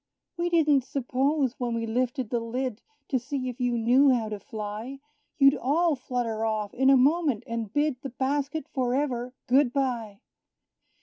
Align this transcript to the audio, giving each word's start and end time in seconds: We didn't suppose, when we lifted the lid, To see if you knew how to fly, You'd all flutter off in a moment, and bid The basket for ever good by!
We 0.35 0.49
didn't 0.49 0.83
suppose, 0.83 1.59
when 1.59 1.75
we 1.75 1.85
lifted 1.85 2.31
the 2.31 2.39
lid, 2.39 2.81
To 3.09 3.19
see 3.19 3.49
if 3.49 3.61
you 3.61 3.77
knew 3.77 4.09
how 4.09 4.29
to 4.29 4.39
fly, 4.39 4.99
You'd 5.37 5.55
all 5.55 5.95
flutter 5.95 6.43
off 6.43 6.73
in 6.73 6.89
a 6.89 6.97
moment, 6.97 7.43
and 7.45 7.71
bid 7.71 8.01
The 8.01 8.09
basket 8.09 8.65
for 8.73 8.95
ever 8.95 9.35
good 9.45 9.71
by! 9.71 10.21